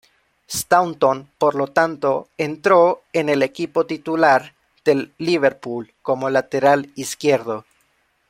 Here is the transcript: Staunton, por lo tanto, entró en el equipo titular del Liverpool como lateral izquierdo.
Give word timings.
Staunton, 0.51 1.29
por 1.37 1.53
lo 1.53 1.67
tanto, 1.67 2.27
entró 2.39 3.03
en 3.13 3.29
el 3.29 3.43
equipo 3.43 3.85
titular 3.85 4.55
del 4.83 5.13
Liverpool 5.19 5.93
como 6.01 6.31
lateral 6.31 6.89
izquierdo. 6.95 7.65